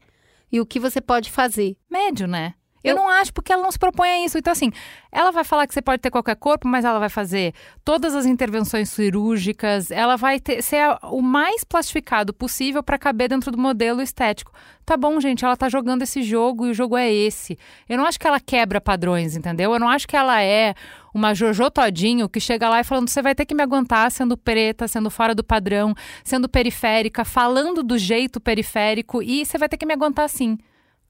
e 0.51 0.59
o 0.59 0.65
que 0.65 0.79
você 0.79 0.99
pode 0.99 1.31
fazer. 1.31 1.77
Médio, 1.89 2.27
né? 2.27 2.55
Eu, 2.85 2.91
Eu- 2.91 2.95
não 2.95 3.09
acho 3.09 3.33
porque 3.33 3.51
ela 3.51 3.63
não 3.63 3.71
se 3.71 3.79
propõe 3.79 4.09
a 4.09 4.25
isso. 4.25 4.37
Então, 4.37 4.51
assim, 4.51 4.71
ela 5.11 5.31
vai 5.31 5.43
falar 5.43 5.65
que 5.67 5.73
você 5.73 5.81
pode 5.81 6.01
ter 6.01 6.09
qualquer 6.11 6.35
corpo, 6.35 6.67
mas 6.67 6.85
ela 6.85 6.99
vai 6.99 7.09
fazer 7.09 7.53
todas 7.83 8.13
as 8.15 8.25
intervenções 8.25 8.89
cirúrgicas, 8.89 9.91
ela 9.91 10.15
vai 10.15 10.39
ter, 10.39 10.61
ser 10.61 10.77
a- 10.77 10.99
o 11.03 11.21
mais 11.21 11.63
plastificado 11.63 12.33
possível 12.33 12.83
para 12.83 12.97
caber 12.97 13.29
dentro 13.29 13.51
do 13.51 13.57
modelo 13.57 14.01
estético. 14.01 14.51
Tá 14.85 14.95
bom, 14.95 15.19
gente, 15.19 15.43
ela 15.43 15.57
tá 15.57 15.67
jogando 15.67 16.03
esse 16.03 16.21
jogo 16.21 16.67
e 16.67 16.69
o 16.69 16.73
jogo 16.73 16.95
é 16.95 17.11
esse. 17.11 17.57
Eu 17.89 17.97
não 17.97 18.05
acho 18.05 18.19
que 18.19 18.27
ela 18.27 18.39
quebra 18.39 18.79
padrões, 18.79 19.35
entendeu? 19.35 19.73
Eu 19.73 19.79
não 19.79 19.89
acho 19.89 20.07
que 20.07 20.15
ela 20.15 20.41
é 20.43 20.75
uma 21.13 21.33
Jojo 21.33 21.71
Todinho 21.71 22.29
que 22.29 22.39
chega 22.39 22.69
lá 22.69 22.81
e 22.81 22.83
falando: 22.83 23.07
você 23.09 23.21
vai 23.21 23.33
ter 23.33 23.45
que 23.45 23.55
me 23.55 23.63
aguentar 23.63 24.11
sendo 24.11 24.37
preta, 24.37 24.87
sendo 24.87 25.09
fora 25.09 25.33
do 25.33 25.43
padrão, 25.43 25.95
sendo 26.23 26.47
periférica, 26.47 27.25
falando 27.25 27.81
do 27.81 27.97
jeito 27.97 28.39
periférico 28.39 29.23
e 29.23 29.43
você 29.43 29.57
vai 29.57 29.67
ter 29.67 29.77
que 29.77 29.85
me 29.87 29.93
aguentar 29.93 30.25
assim. 30.25 30.55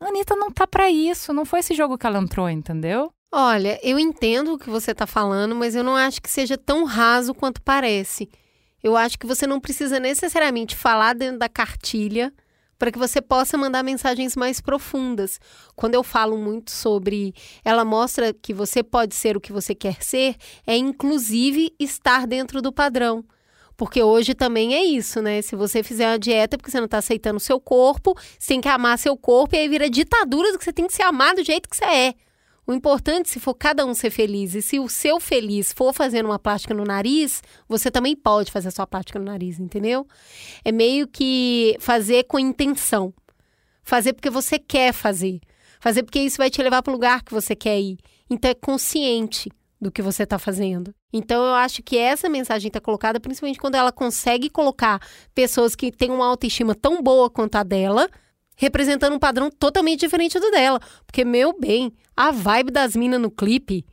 A 0.05 0.09
Anitta 0.09 0.35
não 0.35 0.51
tá 0.51 0.67
pra 0.67 0.87
isso, 0.87 1.33
não 1.33 1.45
foi 1.45 1.61
esse 1.61 1.73
jogo 1.73 1.97
que 1.97 2.05
ela 2.05 2.19
entrou, 2.19 2.47
entendeu? 2.47 3.11
Olha, 3.33 3.79
eu 3.81 3.97
entendo 3.97 4.53
o 4.53 4.57
que 4.57 4.69
você 4.69 4.91
está 4.91 5.07
falando, 5.07 5.55
mas 5.55 5.75
eu 5.75 5.83
não 5.83 5.95
acho 5.95 6.21
que 6.21 6.29
seja 6.29 6.55
tão 6.55 6.83
raso 6.83 7.33
quanto 7.33 7.59
parece. 7.59 8.29
Eu 8.83 8.95
acho 8.95 9.17
que 9.17 9.25
você 9.25 9.47
não 9.47 9.59
precisa 9.59 9.99
necessariamente 9.99 10.75
falar 10.75 11.15
dentro 11.15 11.39
da 11.39 11.49
cartilha 11.49 12.31
para 12.77 12.91
que 12.91 12.99
você 12.99 13.19
possa 13.19 13.57
mandar 13.57 13.81
mensagens 13.81 14.35
mais 14.35 14.61
profundas. 14.61 15.39
Quando 15.75 15.95
eu 15.95 16.03
falo 16.03 16.37
muito 16.37 16.69
sobre 16.69 17.33
ela 17.63 17.83
mostra 17.83 18.31
que 18.31 18.53
você 18.53 18.83
pode 18.83 19.15
ser 19.15 19.35
o 19.35 19.41
que 19.41 19.51
você 19.51 19.73
quer 19.73 20.03
ser, 20.03 20.35
é 20.67 20.77
inclusive 20.77 21.73
estar 21.79 22.27
dentro 22.27 22.61
do 22.61 22.71
padrão. 22.71 23.25
Porque 23.77 24.01
hoje 24.01 24.33
também 24.33 24.73
é 24.73 24.83
isso, 24.83 25.21
né? 25.21 25.41
Se 25.41 25.55
você 25.55 25.83
fizer 25.83 26.07
uma 26.07 26.19
dieta 26.19 26.57
porque 26.57 26.71
você 26.71 26.77
não 26.77 26.85
está 26.85 26.99
aceitando 26.99 27.37
o 27.37 27.41
seu 27.41 27.59
corpo, 27.59 28.15
você 28.39 28.49
tem 28.49 28.61
que 28.61 28.69
amar 28.69 28.97
seu 28.97 29.17
corpo 29.17 29.55
e 29.55 29.59
aí 29.59 29.67
vira 29.67 29.89
ditadura 29.89 30.51
do 30.51 30.57
que 30.57 30.63
você 30.63 30.73
tem 30.73 30.87
que 30.87 30.93
se 30.93 31.01
amar 31.01 31.35
do 31.35 31.43
jeito 31.43 31.69
que 31.69 31.75
você 31.75 31.85
é. 31.85 32.13
O 32.67 32.73
importante, 32.73 33.29
se 33.29 33.39
for 33.39 33.53
cada 33.53 33.85
um 33.85 33.93
ser 33.93 34.09
feliz, 34.09 34.55
e 34.55 34.61
se 34.61 34.79
o 34.79 34.89
seu 34.89 35.19
feliz 35.19 35.71
for 35.71 35.93
fazendo 35.93 36.25
uma 36.25 36.39
plástica 36.39 36.73
no 36.73 36.83
nariz, 36.83 37.43
você 37.67 37.91
também 37.91 38.15
pode 38.15 38.51
fazer 38.51 38.69
a 38.69 38.71
sua 38.71 38.87
plástica 38.87 39.19
no 39.19 39.25
nariz, 39.25 39.59
entendeu? 39.59 40.07
É 40.63 40.71
meio 40.71 41.07
que 41.07 41.75
fazer 41.79 42.23
com 42.23 42.39
intenção. 42.39 43.13
Fazer 43.83 44.13
porque 44.13 44.31
você 44.31 44.57
quer 44.57 44.93
fazer. 44.93 45.39
Fazer 45.79 46.01
porque 46.01 46.19
isso 46.19 46.37
vai 46.37 46.49
te 46.49 46.61
levar 46.63 46.81
para 46.81 46.89
o 46.89 46.95
lugar 46.95 47.23
que 47.23 47.31
você 47.31 47.55
quer 47.55 47.79
ir. 47.79 47.99
Então 48.27 48.49
é 48.49 48.55
consciente 48.55 49.51
do 49.79 49.91
que 49.91 50.01
você 50.01 50.23
está 50.23 50.39
fazendo. 50.39 50.91
Então 51.17 51.45
eu 51.45 51.53
acho 51.53 51.81
que 51.81 51.97
essa 51.97 52.27
mensagem 52.27 52.67
está 52.67 52.81
colocada 52.81 53.21
principalmente 53.21 53.57
quando 53.57 53.75
ela 53.75 53.89
consegue 53.89 54.49
colocar 54.49 54.99
pessoas 55.33 55.73
que 55.73 55.89
têm 55.89 56.11
uma 56.11 56.25
autoestima 56.25 56.75
tão 56.75 57.01
boa 57.01 57.29
quanto 57.29 57.55
a 57.55 57.63
dela, 57.63 58.09
representando 58.57 59.15
um 59.15 59.19
padrão 59.19 59.49
totalmente 59.49 60.01
diferente 60.01 60.37
do 60.37 60.51
dela. 60.51 60.77
Porque, 61.05 61.23
meu 61.23 61.57
bem, 61.57 61.93
a 62.17 62.31
vibe 62.31 62.69
das 62.69 62.97
minas 62.97 63.21
no 63.21 63.31
clipe, 63.31 63.85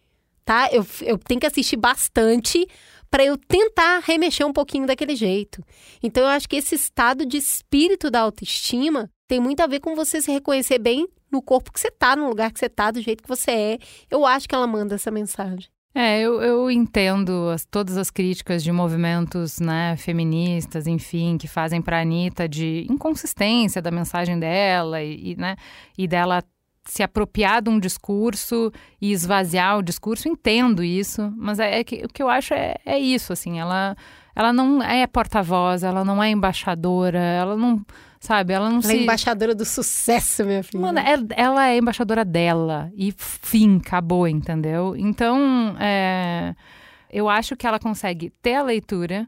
tá? 0.44 0.68
Eu, 0.72 0.84
eu 1.02 1.16
tenho 1.16 1.38
que 1.38 1.46
assistir 1.46 1.76
bastante 1.76 2.66
para 3.08 3.24
eu 3.24 3.38
tentar 3.38 4.00
remexer 4.00 4.44
um 4.44 4.52
pouquinho 4.52 4.88
daquele 4.88 5.14
jeito. 5.14 5.62
Então, 6.02 6.24
eu 6.24 6.28
acho 6.28 6.48
que 6.48 6.56
esse 6.56 6.74
estado 6.74 7.24
de 7.24 7.36
espírito 7.36 8.10
da 8.10 8.20
autoestima 8.22 9.08
tem 9.28 9.38
muito 9.38 9.60
a 9.60 9.68
ver 9.68 9.78
com 9.78 9.94
você 9.94 10.20
se 10.20 10.32
reconhecer 10.32 10.80
bem 10.80 11.06
no 11.30 11.40
corpo 11.40 11.72
que 11.72 11.78
você 11.78 11.90
tá, 11.90 12.16
no 12.16 12.28
lugar 12.28 12.50
que 12.50 12.58
você 12.58 12.68
tá, 12.68 12.90
do 12.90 13.00
jeito 13.00 13.22
que 13.22 13.28
você 13.28 13.50
é. 13.52 13.78
Eu 14.10 14.26
acho 14.26 14.48
que 14.48 14.56
ela 14.56 14.66
manda 14.66 14.96
essa 14.96 15.10
mensagem. 15.10 15.70
É, 15.94 16.20
eu, 16.20 16.40
eu 16.40 16.70
entendo 16.70 17.50
as- 17.52 17.66
todas 17.66 17.98
as 17.98 18.10
críticas 18.10 18.62
de 18.64 18.72
movimentos 18.72 19.60
né, 19.60 19.94
feministas, 19.96 20.86
enfim, 20.86 21.36
que 21.36 21.46
fazem 21.46 21.82
pra 21.82 22.00
Anitta 22.00 22.48
de 22.48 22.86
inconsistência 22.90 23.82
da 23.82 23.90
mensagem 23.90 24.38
dela 24.38 25.02
e, 25.02 25.32
e, 25.32 25.36
né, 25.36 25.54
e 25.96 26.08
dela 26.08 26.42
se 26.84 27.02
apropriar 27.02 27.60
de 27.62 27.68
um 27.70 27.78
discurso 27.78 28.72
e 29.00 29.12
esvaziar 29.12 29.78
o 29.78 29.82
discurso. 29.82 30.28
Entendo 30.28 30.82
isso, 30.82 31.30
mas 31.36 31.58
é, 31.60 31.80
é 31.80 31.84
que, 31.84 32.04
o 32.04 32.08
que 32.08 32.22
eu 32.22 32.28
acho 32.28 32.54
é, 32.54 32.74
é 32.86 32.98
isso, 32.98 33.32
assim, 33.32 33.60
ela, 33.60 33.94
ela 34.34 34.52
não 34.52 34.82
é 34.82 35.06
porta-voz, 35.06 35.84
ela 35.84 36.04
não 36.04 36.22
é 36.22 36.30
embaixadora, 36.30 37.18
ela 37.20 37.54
não, 37.56 37.84
sabe, 38.22 38.52
ela 38.52 38.70
não 38.70 38.78
Ela 38.78 38.92
é 38.92 38.96
se... 38.96 39.02
embaixadora 39.02 39.52
do 39.52 39.64
sucesso, 39.64 40.44
minha 40.44 40.62
filha. 40.62 40.80
Mano, 40.80 41.00
é- 41.00 41.18
ela 41.36 41.68
é 41.68 41.76
embaixadora 41.76 42.24
dela. 42.24 42.90
E 42.94 43.12
fim, 43.16 43.78
acabou, 43.78 44.28
entendeu? 44.28 44.94
Então, 44.96 45.76
é, 45.80 46.54
eu 47.10 47.28
acho 47.28 47.56
que 47.56 47.66
ela 47.66 47.80
consegue 47.80 48.30
ter 48.40 48.54
a 48.54 48.62
leitura 48.62 49.26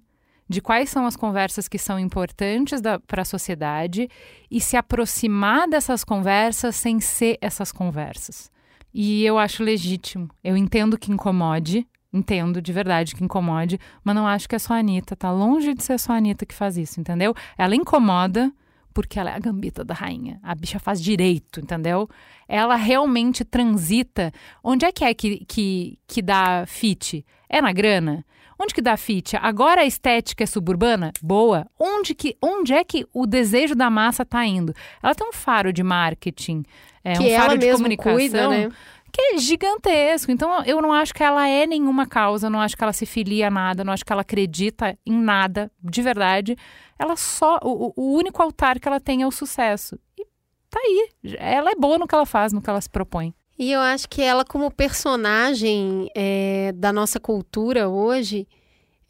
de 0.49 0.61
quais 0.61 0.91
são 0.91 1.07
as 1.07 1.17
conversas 1.17 1.67
que 1.67 1.77
são 1.77 1.99
importantes 1.99 2.81
para 3.09 3.23
a 3.23 3.25
sociedade 3.25 4.09
e 4.49 4.61
se 4.61 4.77
aproximar 4.77 5.69
dessas 5.69 6.05
conversas 6.05 6.77
sem 6.77 7.01
ser 7.01 7.37
essas 7.41 7.73
conversas. 7.73 8.49
E 8.93 9.25
eu 9.25 9.39
acho 9.39 9.65
legítimo. 9.65 10.29
Eu 10.45 10.57
entendo 10.57 10.97
que 10.97 11.11
incomode, 11.11 11.85
entendo 12.13 12.63
de 12.63 12.73
verdade 12.73 13.17
que 13.17 13.25
incomode, 13.25 13.81
mas 14.05 14.15
não 14.15 14.25
acho 14.25 14.49
que 14.49 14.55
é 14.55 14.59
só 14.59 14.75
a 14.75 14.79
Anitta. 14.79 15.17
Tá 15.17 15.33
longe 15.33 15.75
de 15.75 15.83
ser 15.83 15.99
só 15.99 16.13
a 16.13 16.17
Anitta 16.17 16.47
que 16.47 16.55
faz 16.55 16.77
isso, 16.77 17.01
entendeu? 17.01 17.35
Ela 17.59 17.75
incomoda 17.75 18.53
porque 18.95 19.19
ela 19.19 19.31
é 19.31 19.35
a 19.35 19.39
gambita 19.39 19.85
da 19.85 19.93
rainha. 19.93 20.39
A 20.43 20.55
bicha 20.55 20.79
faz 20.79 21.03
direito, 21.03 21.61
entendeu? 21.61 22.09
Ela 22.49 22.77
realmente 22.77 23.45
transita. 23.45 24.33
Onde 24.63 24.87
é 24.87 24.93
que 24.93 25.05
é 25.05 25.13
que, 25.13 25.45
que, 25.45 25.99
que 26.07 26.23
dá 26.23 26.65
fit? 26.67 27.27
É 27.49 27.61
na 27.61 27.73
grana? 27.73 28.25
Onde 28.59 28.73
que 28.73 28.81
dá 28.81 28.97
fit? 28.97 29.37
Agora 29.37 29.81
a 29.81 29.85
estética 29.85 30.45
é 30.45 30.47
suburbana? 30.47 31.13
Boa. 31.21 31.67
Onde, 31.79 32.15
que, 32.15 32.37
onde 32.41 32.73
é 32.73 32.85
que 32.85 33.05
o 33.13 33.27
desejo 33.27 33.75
da 33.75 33.91
massa 33.91 34.25
tá 34.25 34.47
indo? 34.47 34.73
Ela 35.03 35.15
tem 35.15 35.29
um 35.29 35.33
faro 35.33 35.73
de 35.73 35.83
marketing, 35.83 36.63
é, 37.03 37.15
que 37.15 37.35
um 37.35 37.37
faro 37.37 37.59
de 37.59 37.73
comunicação 37.73 38.15
cuida, 38.15 38.49
né? 38.49 38.69
que 39.15 39.21
é 39.21 39.39
gigantesco. 39.39 40.33
Então, 40.33 40.65
eu 40.65 40.83
não 40.83 40.93
acho 40.93 41.15
que 41.15 41.23
ela 41.23 41.49
é 41.49 41.67
nenhuma 41.67 42.07
causa, 42.07 42.51
não 42.51 42.61
acho 42.61 42.77
que 42.77 42.83
ela 42.83 42.93
se 42.93 43.07
filia 43.07 43.47
a 43.47 43.51
nada, 43.51 43.85
não 43.85 43.93
acho 43.93 44.05
que 44.05 44.13
ela 44.13 44.23
acredita 44.23 44.99
em 45.07 45.17
nada, 45.17 45.71
de 45.83 46.03
verdade. 46.03 46.57
Ela 46.99 47.17
só. 47.17 47.59
O, 47.63 47.93
o 47.97 48.13
único 48.17 48.43
altar 48.43 48.79
que 48.79 48.89
ela 48.89 49.01
tem 49.01 49.23
é 49.23 49.27
o 49.27 49.31
sucesso. 49.31 49.99
E 50.19 50.25
tá 50.71 50.79
aí. 50.79 51.09
Ela 51.39 51.71
é 51.71 51.75
boa 51.75 51.99
no 51.99 52.07
que 52.07 52.15
ela 52.15 52.27
faz, 52.27 52.53
no 52.53 52.63
que 52.63 52.71
ela 52.71 52.81
se 52.81 52.91
propõe. 52.91 53.35
E 53.59 53.71
eu 53.71 53.81
acho 53.81 54.09
que 54.09 54.21
ela, 54.21 54.45
como 54.45 54.71
personagem 54.71 56.09
é, 56.15 56.73
da 56.73 56.93
nossa 56.93 57.21
cultura 57.21 57.89
hoje, 57.89 58.49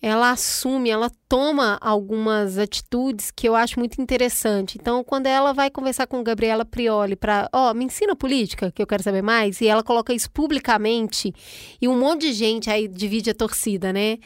ela 0.07 0.31
assume, 0.33 0.91
ela 0.91 1.11
toma 1.27 1.79
algumas 1.81 2.59
atitudes 2.59 3.31
que 3.31 3.49
eu 3.49 3.57
acho 3.57 3.79
muito 3.79 4.03
interessante. 4.03 4.77
Então, 4.79 5.03
quando 5.03 5.27
ela 5.27 5.55
vai 5.55 5.71
conversar 5.71 6.07
com 6.07 6.23
Gabriela 6.23 6.63
Prioli 6.63 7.17
para, 7.17 7.49
ó, 7.51 7.73
me 7.73 7.87
ensina 7.87 8.15
política, 8.15 8.71
que 8.71 8.83
eu 8.83 8.87
quero 8.87 9.03
saber 9.03 9.23
mais, 9.23 9.63
e 9.63 9.67
ela 9.67 9.83
coloca 9.83 10.13
isso 10.13 10.31
publicamente, 10.31 11.33
e 11.81 11.89
um 11.89 11.99
monte 11.99 12.21
de 12.27 12.33
gente 12.35 12.69
aí 12.69 12.87
divide 12.87 13.31
a 13.31 13.35
torcida, 13.35 13.95
né? 13.95 14.19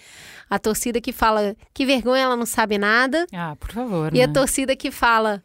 A 0.50 0.58
torcida 0.58 1.00
que 1.00 1.12
fala 1.12 1.54
que 1.72 1.86
vergonha, 1.86 2.22
ela 2.24 2.36
não 2.36 2.46
sabe 2.46 2.76
nada, 2.76 3.24
Ah, 3.32 3.54
por 3.60 3.70
favor. 3.70 4.12
e 4.12 4.18
né? 4.18 4.24
a 4.24 4.28
torcida 4.32 4.74
que 4.74 4.90
fala, 4.90 5.44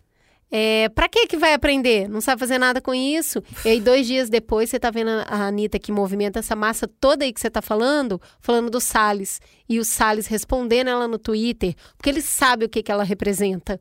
é, 0.55 0.87
pra 0.89 1.09
que 1.09 1.25
que 1.25 1.35
vai 1.35 1.51
aprender? 1.51 2.07
Não 2.07 2.21
sabe 2.21 2.39
fazer 2.39 2.59
nada 2.59 2.79
com 2.79 2.93
isso? 2.93 3.41
E 3.65 3.69
aí, 3.69 3.81
dois 3.81 4.05
dias 4.05 4.29
depois, 4.29 4.69
você 4.69 4.79
tá 4.79 4.91
vendo 4.91 5.09
a 5.09 5.47
Anitta 5.47 5.79
que 5.79 5.91
movimenta 5.91 6.37
essa 6.37 6.55
massa 6.55 6.87
toda 6.87 7.25
aí 7.25 7.33
que 7.33 7.41
você 7.41 7.49
tá 7.49 7.59
falando, 7.59 8.21
falando 8.39 8.69
do 8.69 8.79
Salles. 8.79 9.41
E 9.67 9.79
o 9.79 9.83
Salles 9.83 10.27
respondendo 10.27 10.89
ela 10.89 11.07
no 11.07 11.17
Twitter, 11.17 11.73
porque 11.97 12.07
ele 12.07 12.21
sabe 12.21 12.65
o 12.65 12.69
que 12.69 12.83
que 12.83 12.91
ela 12.91 13.03
representa. 13.03 13.79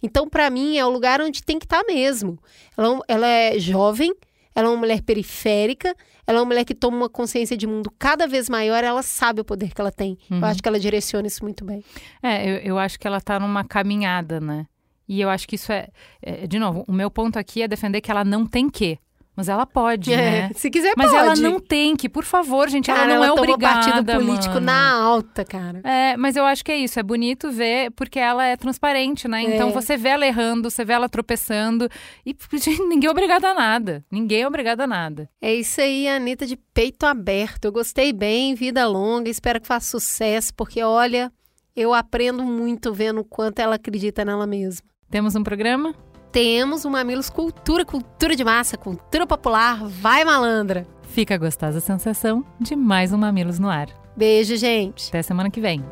Então, 0.00 0.28
pra 0.28 0.48
mim, 0.48 0.78
é 0.78 0.86
o 0.86 0.90
lugar 0.90 1.20
onde 1.20 1.42
tem 1.42 1.58
que 1.58 1.64
estar 1.66 1.82
mesmo. 1.82 2.38
Ela, 2.78 3.00
ela 3.08 3.26
é 3.26 3.58
jovem, 3.58 4.14
ela 4.54 4.68
é 4.68 4.70
uma 4.70 4.76
mulher 4.76 5.02
periférica, 5.02 5.92
ela 6.24 6.38
é 6.38 6.40
uma 6.40 6.46
mulher 6.46 6.64
que 6.64 6.74
toma 6.74 6.96
uma 6.98 7.08
consciência 7.08 7.56
de 7.56 7.66
mundo 7.66 7.92
cada 7.98 8.28
vez 8.28 8.48
maior, 8.48 8.84
ela 8.84 9.02
sabe 9.02 9.40
o 9.40 9.44
poder 9.44 9.74
que 9.74 9.80
ela 9.80 9.90
tem. 9.90 10.16
Eu 10.30 10.44
acho 10.44 10.62
que 10.62 10.68
ela 10.68 10.78
direciona 10.78 11.26
isso 11.26 11.42
muito 11.42 11.64
bem. 11.64 11.82
É, 12.22 12.48
eu, 12.48 12.56
eu 12.58 12.78
acho 12.78 12.96
que 12.96 13.08
ela 13.08 13.20
tá 13.20 13.40
numa 13.40 13.64
caminhada, 13.64 14.38
né? 14.40 14.66
E 15.08 15.20
eu 15.20 15.28
acho 15.30 15.46
que 15.46 15.54
isso 15.56 15.72
é, 15.72 15.88
é, 16.22 16.46
De 16.46 16.58
novo, 16.58 16.84
o 16.88 16.92
meu 16.92 17.10
ponto 17.10 17.38
aqui 17.38 17.62
é 17.62 17.68
defender 17.68 18.00
que 18.00 18.10
ela 18.10 18.24
não 18.24 18.46
tem 18.46 18.68
que. 18.68 18.98
Mas 19.38 19.50
ela 19.50 19.66
pode, 19.66 20.10
É, 20.14 20.48
né? 20.48 20.50
Se 20.54 20.70
quiser, 20.70 20.94
Mas 20.96 21.10
pode. 21.10 21.22
ela 21.22 21.36
não 21.36 21.60
tem 21.60 21.94
que, 21.94 22.08
por 22.08 22.24
favor, 22.24 22.70
gente, 22.70 22.86
Cara, 22.86 23.02
ela 23.12 23.16
não 23.16 23.24
é 23.24 23.28
tomou 23.36 23.42
obrigada, 23.54 24.02
partido 24.02 24.12
político 24.14 24.54
mano. 24.54 24.64
na 24.66 24.92
alta, 24.94 25.44
cara. 25.44 25.82
É, 25.84 26.16
mas 26.16 26.36
eu 26.36 26.44
acho 26.46 26.64
que 26.64 26.72
é 26.72 26.76
isso, 26.78 26.98
é 26.98 27.02
bonito 27.02 27.50
ver, 27.52 27.90
porque 27.90 28.18
ela 28.18 28.46
é 28.46 28.56
transparente, 28.56 29.28
né? 29.28 29.42
Então 29.42 29.68
É. 29.68 29.72
você 29.72 29.94
vê 29.94 30.08
ela 30.08 30.26
errando, 30.26 30.70
você 30.70 30.86
vê 30.86 30.94
ela 30.94 31.06
tropeçando, 31.06 31.86
e 32.24 32.34
gente, 32.58 32.80
ninguém 32.84 33.08
é 33.08 33.10
obrigado 33.10 33.44
a 33.44 33.52
nada. 33.52 34.02
Ninguém 34.10 34.40
é 34.40 34.48
obrigado 34.48 34.80
a 34.80 34.86
nada. 34.86 35.28
É 35.38 35.54
isso 35.54 35.82
aí, 35.82 36.08
Anitta 36.08 36.46
de 36.46 36.56
peito 36.72 37.04
aberto. 37.04 37.66
Eu 37.66 37.72
gostei 37.72 38.14
bem, 38.14 38.54
vida 38.54 38.86
longa, 38.88 39.28
espero 39.28 39.60
que 39.60 39.66
faça 39.66 39.90
sucesso, 39.90 40.54
porque 40.54 40.82
olha, 40.82 41.30
eu 41.76 41.92
aprendo 41.92 42.42
muito 42.42 42.90
vendo 42.94 43.20
o 43.20 43.24
quanto 43.24 43.58
ela 43.58 43.74
acredita 43.74 44.24
nela 44.24 44.46
mesma. 44.46 44.82
Temos 45.10 45.36
um 45.36 45.42
programa? 45.42 45.94
Temos 46.32 46.84
o 46.84 46.90
Mamilos 46.90 47.30
Cultura, 47.30 47.84
cultura 47.84 48.34
de 48.34 48.44
massa, 48.44 48.76
cultura 48.76 49.26
popular, 49.26 49.86
vai 49.86 50.24
malandra. 50.24 50.86
Fica 51.02 51.36
a 51.36 51.38
gostosa 51.38 51.80
sensação 51.80 52.44
de 52.60 52.74
mais 52.74 53.12
um 53.12 53.18
Mamilos 53.18 53.58
no 53.58 53.70
ar. 53.70 53.88
Beijo, 54.16 54.56
gente. 54.56 55.08
Até 55.08 55.22
semana 55.22 55.48
que 55.50 55.60
vem. 55.60 55.82